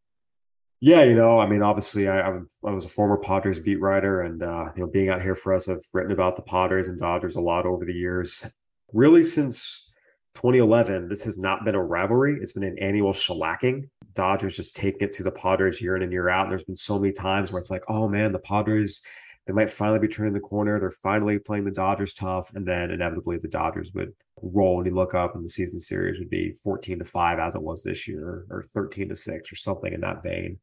[0.83, 2.31] Yeah, you know, I mean, obviously, I,
[2.65, 5.53] I was a former Padres beat writer, and uh, you know, being out here for
[5.53, 8.51] us, I've written about the Padres and Dodgers a lot over the years.
[8.91, 9.91] Really, since
[10.33, 13.89] 2011, this has not been a rivalry; it's been an annual shellacking.
[14.15, 16.43] Dodgers just taking it to the Padres year in and year out.
[16.43, 19.05] And there's been so many times where it's like, oh man, the Padres
[19.47, 20.79] they might finally be turning the corner.
[20.79, 24.77] They're finally playing the Dodgers tough, and then inevitably the Dodgers would roll.
[24.77, 27.61] And you look up, and the season series would be 14 to five, as it
[27.61, 30.59] was this year, or 13 to six, or something in that vein.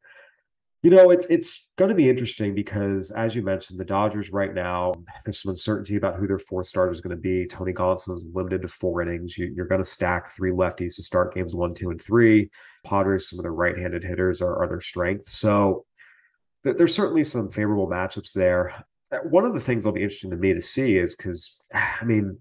[0.83, 4.55] You know, it's it's going to be interesting because, as you mentioned, the Dodgers right
[4.55, 7.49] now there's some uncertainty about who their fourth starter is going to be.
[7.49, 9.37] Tony Gonsolin is limited to four innings.
[9.37, 12.49] You, are going to stack three lefties to start games one, two, and three.
[12.85, 15.29] Padres, some of their right-handed hitters are, are their strength.
[15.29, 15.85] So
[16.63, 18.85] there's certainly some favorable matchups there.
[19.13, 22.05] Uh, one of the things that'll be interesting to me to see is because, I
[22.05, 22.39] mean,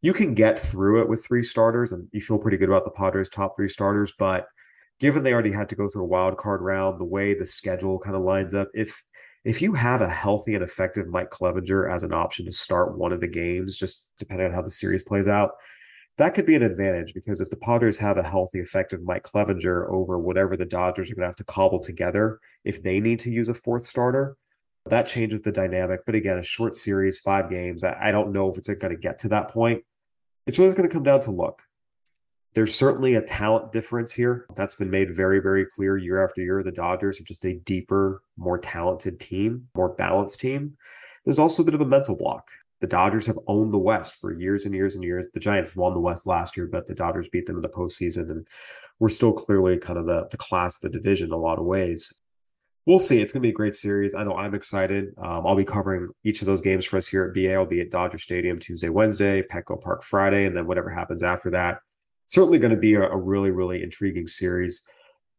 [0.00, 2.90] you can get through it with three starters and you feel pretty good about the
[2.90, 4.12] Padres' top three starters.
[4.18, 4.46] But
[5.00, 7.98] given they already had to go through a wild card round, the way the schedule
[7.98, 9.02] kind of lines up, if
[9.44, 13.12] if you have a healthy and effective Mike Clevinger as an option to start one
[13.12, 15.52] of the games, just depending on how the series plays out,
[16.18, 19.88] that could be an advantage because if the Padres have a healthy, effective Mike Clevinger
[19.88, 23.30] over whatever the Dodgers are going to have to cobble together, if they need to
[23.30, 24.36] use a fourth starter,
[24.86, 26.00] that changes the dynamic.
[26.04, 29.18] But again, a short series, five games, I don't know if it's going to get
[29.18, 29.84] to that point.
[30.46, 31.62] It's really going to come down to look.
[32.54, 34.46] There's certainly a talent difference here.
[34.56, 36.64] That's been made very, very clear year after year.
[36.64, 40.76] The Dodgers are just a deeper, more talented team, more balanced team.
[41.24, 42.50] There's also a bit of a mental block
[42.80, 45.28] the Dodgers have owned the West for years and years and years.
[45.30, 48.30] The Giants won the West last year, but the Dodgers beat them in the postseason,
[48.30, 48.46] and
[48.98, 51.64] we're still clearly kind of the, the class of the division in a lot of
[51.64, 52.12] ways.
[52.86, 53.20] We'll see.
[53.20, 54.14] It's going to be a great series.
[54.14, 55.08] I know I'm excited.
[55.18, 57.52] Um, I'll be covering each of those games for us here at BA.
[57.52, 61.50] I'll be at Dodger Stadium Tuesday, Wednesday, Petco Park Friday, and then whatever happens after
[61.50, 61.80] that.
[62.26, 64.88] Certainly going to be a, a really, really intriguing series.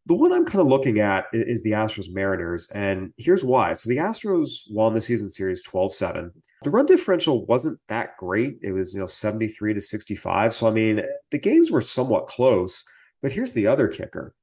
[0.05, 3.73] The one I'm kind of looking at is the Astros Mariners, and here's why.
[3.73, 6.31] So the Astros won the season series 12 7.
[6.63, 8.59] The run differential wasn't that great.
[8.61, 10.53] It was, you know, 73 to 65.
[10.53, 12.83] So, I mean, the games were somewhat close.
[13.21, 14.33] But here's the other kicker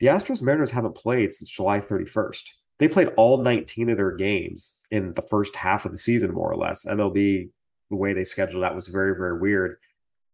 [0.00, 2.42] the Astros Mariners haven't played since July 31st.
[2.78, 6.50] They played all 19 of their games in the first half of the season, more
[6.50, 6.84] or less.
[6.84, 7.48] MLB,
[7.90, 9.76] the way they scheduled that was very, very weird.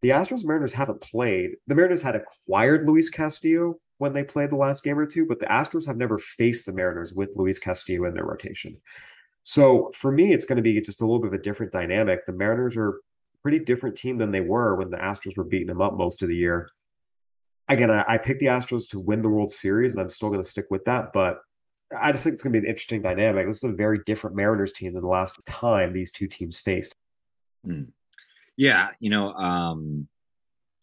[0.03, 1.51] the Astros Mariners haven't played.
[1.67, 5.41] The Mariners had acquired Luis Castillo when they played the last game or two, but
[5.41, 8.81] the Astros have never faced the Mariners with Luis Castillo in their rotation.
[9.43, 12.25] So for me, it's going to be just a little bit of a different dynamic.
[12.27, 12.93] The Mariners are a
[13.43, 16.29] pretty different team than they were when the Astros were beating them up most of
[16.29, 16.69] the year.
[17.69, 20.43] Again, I, I picked the Astros to win the World Series, and I'm still going
[20.43, 21.13] to stick with that.
[21.13, 21.41] But
[21.99, 23.47] I just think it's going to be an interesting dynamic.
[23.47, 26.95] This is a very different Mariners team than the last time these two teams faced.
[27.65, 27.85] Hmm.
[28.57, 30.07] Yeah, you know, um,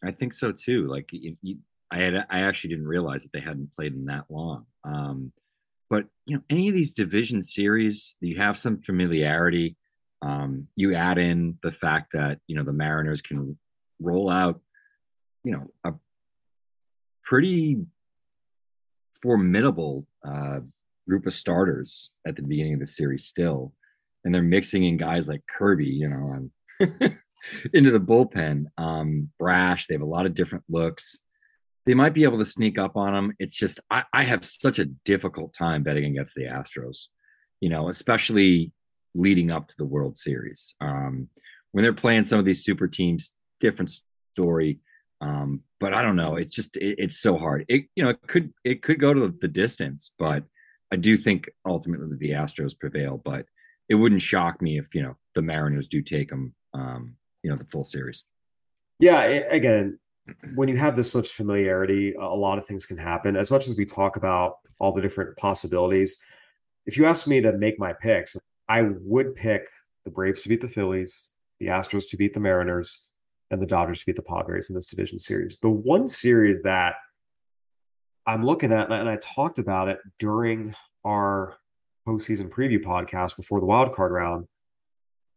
[0.02, 0.88] I think so too.
[0.88, 1.58] Like, you, you,
[1.90, 4.66] I had, I actually didn't realize that they hadn't played in that long.
[4.84, 5.32] Um,
[5.90, 9.76] but you know, any of these division series, you have some familiarity.
[10.20, 13.56] Um, you add in the fact that you know the Mariners can
[14.00, 14.60] roll out,
[15.44, 15.94] you know, a
[17.24, 17.78] pretty
[19.22, 20.60] formidable uh,
[21.08, 23.72] group of starters at the beginning of the series still,
[24.24, 26.50] and they're mixing in guys like Kirby, you know,
[27.72, 28.66] into the bullpen.
[28.76, 31.20] Um, Brash, they have a lot of different looks.
[31.88, 33.32] They might be able to sneak up on them.
[33.38, 37.06] It's just I, I have such a difficult time betting against the Astros,
[37.60, 38.72] you know, especially
[39.14, 40.74] leading up to the World Series.
[40.82, 41.28] Um,
[41.72, 43.90] when they're playing some of these super teams, different
[44.34, 44.80] story.
[45.22, 46.36] Um, but I don't know.
[46.36, 47.64] It's just it, it's so hard.
[47.68, 50.44] It you know it could it could go to the distance, but
[50.92, 53.16] I do think ultimately the Astros prevail.
[53.16, 53.46] But
[53.88, 56.54] it wouldn't shock me if you know the Mariners do take them.
[56.74, 58.24] Um, you know the full series.
[59.00, 59.98] Yeah, again,
[60.54, 63.36] when you have this much familiarity, a lot of things can happen.
[63.36, 66.20] As much as we talk about all the different possibilities,
[66.86, 68.36] if you ask me to make my picks,
[68.68, 69.68] I would pick
[70.04, 73.08] the Braves to beat the Phillies, the Astros to beat the Mariners,
[73.50, 75.58] and the Dodgers to beat the Padres in this division series.
[75.58, 76.96] The one series that
[78.26, 81.56] I'm looking at, and I talked about it during our
[82.06, 84.46] postseason preview podcast before the wild card round,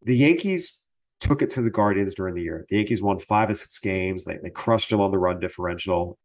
[0.04, 0.81] the Yankees
[1.22, 2.66] took it to the Guardians during the year.
[2.68, 4.26] The Yankees won five of six games.
[4.26, 6.18] They, they crushed them on the run differential.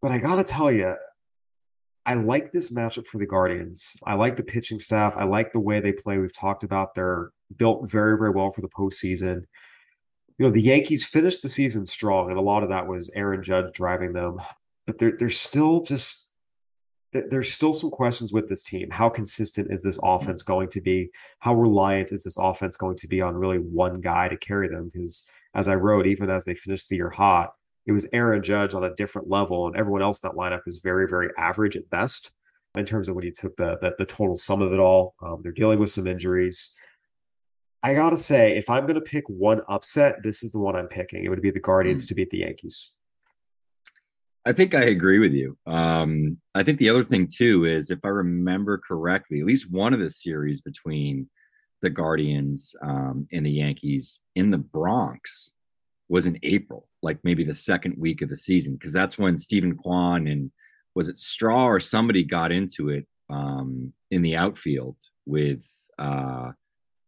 [0.00, 0.96] But I got to tell you,
[2.04, 3.96] I like this matchup for the Guardians.
[4.04, 5.16] I like the pitching staff.
[5.16, 6.18] I like the way they play.
[6.18, 9.44] We've talked about they're built very, very well for the postseason
[10.42, 13.44] you know, the Yankees finished the season strong, and a lot of that was Aaron
[13.44, 14.40] Judge driving them.
[14.86, 16.31] But they're, they're still just
[17.12, 18.90] there's still some questions with this team.
[18.90, 21.10] How consistent is this offense going to be?
[21.40, 24.90] How reliant is this offense going to be on really one guy to carry them?
[24.92, 27.52] Because as I wrote, even as they finished the year hot,
[27.86, 30.78] it was Aaron Judge on a different level, and everyone else in that lineup is
[30.78, 32.32] very, very average at best
[32.76, 35.14] in terms of when you took the the, the total sum of it all.
[35.22, 36.76] Um, they're dealing with some injuries.
[37.82, 41.24] I gotta say, if I'm gonna pick one upset, this is the one I'm picking.
[41.24, 42.08] It would be the Guardians mm.
[42.08, 42.92] to beat the Yankees.
[44.44, 45.56] I think I agree with you.
[45.66, 49.94] Um, I think the other thing too is, if I remember correctly, at least one
[49.94, 51.28] of the series between
[51.80, 55.52] the Guardians um, and the Yankees in the Bronx
[56.08, 59.76] was in April, like maybe the second week of the season, because that's when Steven
[59.76, 60.50] Kwan and
[60.94, 65.64] was it Straw or somebody got into it um, in the outfield with
[65.98, 66.50] uh,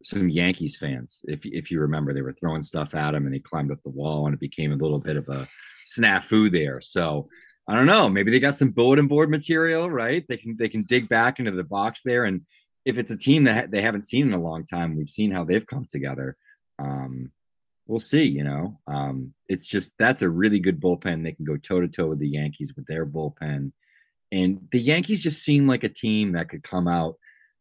[0.04, 1.22] some Yankees fans.
[1.26, 3.90] If if you remember, they were throwing stuff at him, and he climbed up the
[3.90, 5.48] wall, and it became a little bit of a
[5.86, 6.80] snafu there.
[6.80, 7.28] So
[7.66, 8.08] I don't know.
[8.08, 10.24] Maybe they got some bulletin board material, right?
[10.28, 12.42] They can they can dig back into the box there, and
[12.84, 15.44] if it's a team that they haven't seen in a long time, we've seen how
[15.44, 16.36] they've come together.
[16.78, 17.32] Um,
[17.86, 18.26] we'll see.
[18.26, 21.22] You know, um, it's just that's a really good bullpen.
[21.22, 23.72] They can go toe to toe with the Yankees with their bullpen,
[24.30, 27.16] and the Yankees just seem like a team that could come out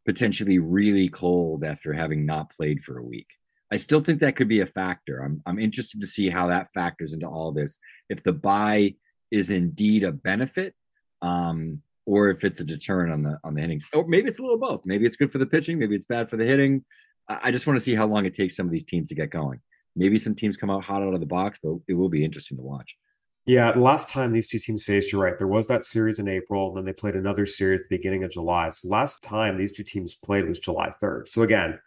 [0.06, 3.28] potentially really cold after having not played for a week.
[3.72, 5.20] I still think that could be a factor.
[5.20, 7.80] I'm I'm interested to see how that factors into all this.
[8.10, 8.96] If the bye
[9.32, 10.76] is indeed a benefit,
[11.22, 14.44] um, or if it's a deterrent on the on the hitting, or maybe it's a
[14.44, 14.82] little both.
[14.86, 16.84] Maybe it's good for the pitching, maybe it's bad for the hitting.
[17.28, 19.30] I just want to see how long it takes some of these teams to get
[19.30, 19.62] going.
[19.96, 22.58] Maybe some teams come out hot out of the box, but it will be interesting
[22.58, 22.98] to watch.
[23.46, 25.38] Yeah, last time these two teams faced, you're right.
[25.38, 28.24] There was that series in April, and then they played another series at the beginning
[28.24, 28.70] of July.
[28.70, 31.28] So last time these two teams played was July 3rd.
[31.28, 31.80] So again,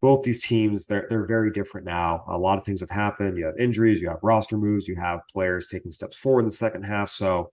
[0.00, 2.24] both these teams they're they're very different now.
[2.28, 3.36] A lot of things have happened.
[3.36, 6.52] You have injuries, you have roster moves, you have players taking steps forward in the
[6.52, 7.08] second half.
[7.08, 7.50] So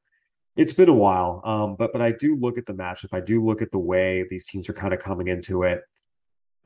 [0.55, 1.41] it's been a while.
[1.43, 3.13] Um, but but I do look at the matchup.
[3.13, 5.81] I do look at the way these teams are kind of coming into it.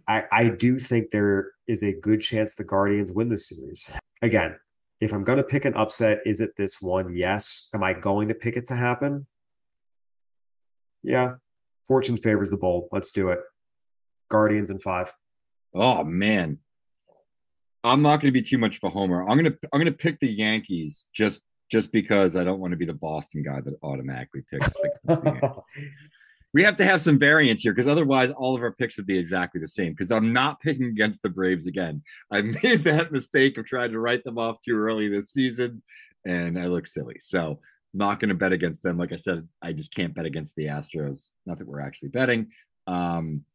[0.07, 3.91] I, I do think there is a good chance the Guardians win this series.
[4.23, 4.55] Again,
[4.99, 7.15] if I'm going to pick an upset, is it this one?
[7.15, 7.69] Yes.
[7.75, 9.27] Am I going to pick it to happen?
[11.03, 11.34] Yeah.
[11.88, 12.89] Fortune favors the bold.
[12.91, 13.39] Let's do it.
[14.30, 15.13] Guardians in five.
[15.74, 16.59] Oh man.
[17.84, 19.22] I'm not going to be too much of a homer.
[19.22, 22.72] I'm going to I'm going to pick the Yankees just just because I don't want
[22.72, 24.76] to be the Boston guy that automatically picks.
[26.53, 29.17] we have to have some variance here because otherwise all of our picks would be
[29.17, 29.93] exactly the same.
[29.93, 32.01] Because I'm not picking against the Braves again.
[32.32, 35.84] I made that mistake of trying to write them off too early this season,
[36.26, 37.17] and I look silly.
[37.20, 37.59] So
[37.93, 38.97] not going to bet against them.
[38.97, 41.32] Like I said, I just can't bet against the Astros.
[41.45, 42.47] Not that we're actually betting.
[42.88, 43.45] Um,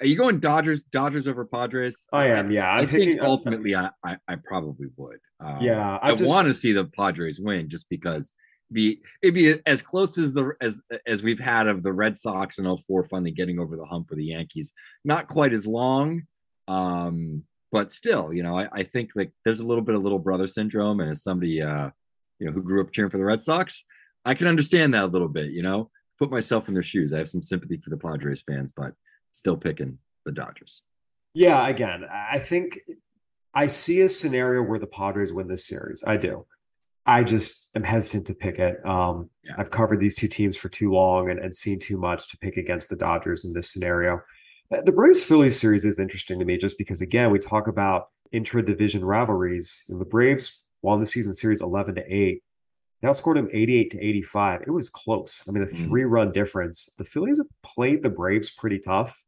[0.00, 0.82] are you going Dodgers?
[0.84, 2.06] Dodgers over Padres?
[2.12, 2.50] I am.
[2.50, 3.06] Yeah, I'm I picking.
[3.18, 5.18] think ultimately, I, I I probably would.
[5.40, 8.32] Um, Yeah, I I, just- want to see the Padres win just because
[8.72, 12.58] be it'd be as close as the as as we've had of the Red Sox
[12.58, 14.72] in 04 finally getting over the hump with the Yankees.
[15.04, 16.22] Not quite as long,
[16.68, 20.18] um, but still, you know, I, I think like there's a little bit of little
[20.18, 21.90] brother syndrome, and as somebody uh,
[22.38, 23.84] you know who grew up cheering for the Red Sox,
[24.24, 25.50] I can understand that a little bit.
[25.50, 27.12] You know, put myself in their shoes.
[27.12, 28.94] I have some sympathy for the Padres fans, but
[29.32, 30.82] still picking the Dodgers.
[31.34, 32.78] Yeah, again, I think
[33.54, 36.04] I see a scenario where the Padres win this series.
[36.06, 36.46] I do.
[37.04, 38.84] I just am hesitant to pick it.
[38.86, 39.54] Um, Yeah.
[39.58, 42.56] I've covered these two teams for too long and, and seen too much to pick
[42.56, 44.20] against the Dodgers in this scenario.
[44.72, 48.08] Uh, The Braves Phillies series is interesting to me just because, again, we talk about
[48.30, 49.84] intra division rivalries.
[49.88, 52.42] And the Braves won the season series 11 to 8.
[53.02, 54.62] They outscored him 88 to 85.
[54.62, 55.44] It was close.
[55.48, 55.84] I mean, a Mm.
[55.86, 56.86] three run difference.
[56.96, 59.24] The Phillies have played the Braves pretty tough.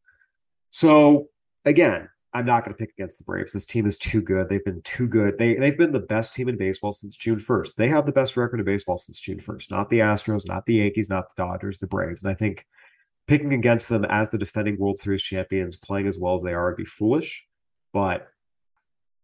[0.70, 1.28] So
[1.64, 3.52] again, I'm not going to pick against the Braves.
[3.52, 4.48] This team is too good.
[4.48, 5.38] They've been too good.
[5.38, 7.76] They they've been the best team in baseball since June 1st.
[7.76, 9.70] They have the best record in baseball since June 1st.
[9.70, 12.22] Not the Astros, not the Yankees, not the Dodgers, the Braves.
[12.22, 12.66] And I think
[13.26, 16.66] picking against them as the defending World Series champions, playing as well as they are,
[16.70, 17.46] would be foolish.
[17.92, 18.28] But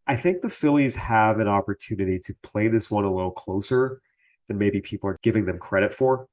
[0.07, 4.01] I think the Phillies have an opportunity to play this one a little closer
[4.51, 6.26] than maybe people are giving them credit for.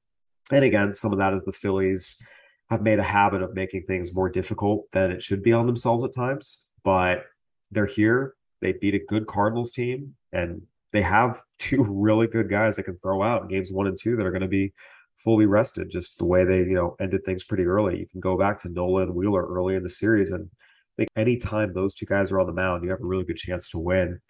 [0.50, 2.20] And again, some of that is the Phillies
[2.68, 6.02] have made a habit of making things more difficult than it should be on themselves
[6.04, 6.68] at times.
[6.82, 7.24] But
[7.70, 8.34] they're here.
[8.60, 10.62] They beat a good Cardinals team, and
[10.92, 14.26] they have two really good guys that can throw out games one and two that
[14.26, 14.72] are going to be
[15.16, 15.88] fully rested.
[15.88, 18.00] Just the way they, you know, ended things pretty early.
[18.00, 21.10] You can go back to Nola and Wheeler early in the series, and I think
[21.14, 23.78] anytime those two guys are on the mound, you have a really good chance to
[23.78, 24.20] win.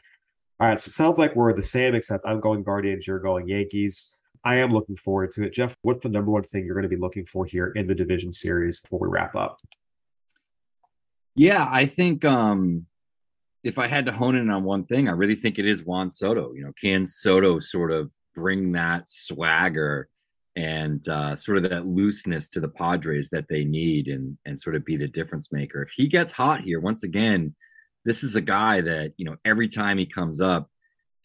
[0.60, 4.18] All right, so sounds like we're the same, except I'm going Guardians, you're going Yankees.
[4.44, 5.52] I am looking forward to it.
[5.52, 7.94] Geoff, what's the number one thing you're going to be looking for here in the
[7.94, 9.60] division series before we wrap up?
[11.34, 12.86] Yeah, I think um
[13.62, 16.10] if I had to hone in on one thing, I really think it is Juan
[16.10, 16.52] Soto.
[16.54, 20.08] You know, can Soto sort of bring that swagger
[20.56, 24.74] and uh, sort of that looseness to the Padres that they need and and sort
[24.74, 25.82] of be the difference maker.
[25.82, 27.54] If he gets hot here, once again,
[28.08, 30.70] this is a guy that, you know, every time he comes up,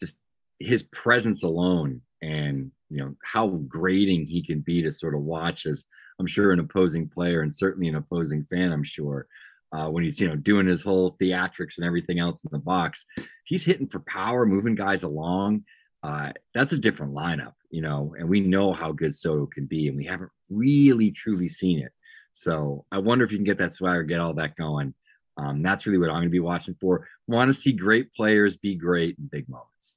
[0.00, 0.18] just
[0.58, 5.64] his presence alone and you know how grating he can be to sort of watch
[5.64, 5.84] as
[6.20, 9.26] I'm sure an opposing player and certainly an opposing fan, I'm sure
[9.72, 13.06] uh, when he's you know doing his whole theatrics and everything else in the box.
[13.44, 15.64] He's hitting for power, moving guys along.
[16.02, 19.88] Uh, that's a different lineup, you know, and we know how good Soto can be,
[19.88, 21.92] and we haven't really truly seen it.
[22.34, 24.92] So I wonder if you can get that swagger, get all that going.
[25.36, 27.08] Um, that's really what I'm going to be watching for.
[27.26, 29.96] Want to see great players be great in big moments.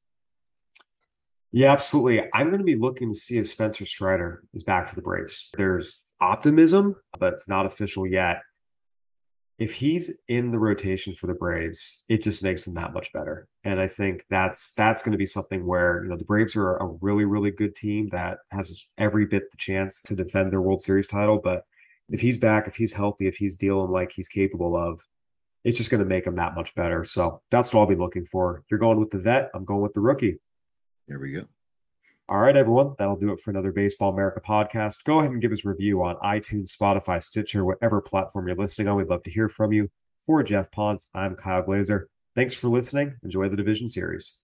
[1.52, 2.24] Yeah, absolutely.
[2.34, 5.50] I'm going to be looking to see if Spencer Strider is back for the Braves.
[5.56, 8.42] There's optimism, but it's not official yet.
[9.58, 13.48] If he's in the rotation for the Braves, it just makes them that much better.
[13.64, 16.78] And I think that's that's going to be something where, you know, the Braves are
[16.78, 20.82] a really, really good team that has every bit the chance to defend their World
[20.82, 21.40] Series title.
[21.44, 21.64] But
[22.10, 25.02] if he's back, if he's healthy, if he's dealing like he's capable of,
[25.68, 27.04] it's just going to make them that much better.
[27.04, 28.64] So that's what I'll be looking for.
[28.72, 29.52] You're going with the vet.
[29.54, 30.40] I'm going with the rookie.
[31.10, 31.44] There we go.
[32.30, 32.96] All right, everyone.
[32.98, 35.04] That'll do it for another Baseball America podcast.
[35.04, 38.88] Go ahead and give us a review on iTunes, Spotify, Stitcher, whatever platform you're listening
[38.88, 38.96] on.
[38.96, 39.90] We'd love to hear from you.
[40.26, 42.08] For Geoff Pontes, I'm Kyle Glaser.
[42.34, 43.18] Thanks for listening.
[43.24, 44.44] Enjoy the division series.